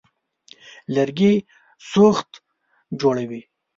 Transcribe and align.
لرګي 0.93 1.33
سوخت 1.91 2.29
جوړوي. 3.01 3.41